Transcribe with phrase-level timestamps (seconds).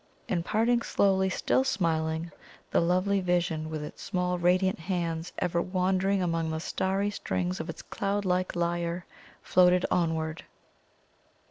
[0.27, 2.31] And parting slowly, still smiling,
[2.71, 7.69] the lovely vision, with its small radiant hands ever wandering among the starry strings of
[7.69, 9.05] its cloud like lyre,
[9.43, 10.43] floated onward.